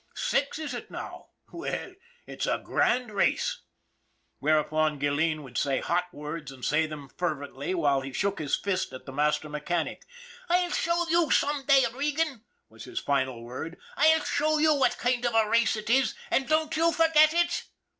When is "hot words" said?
5.79-6.51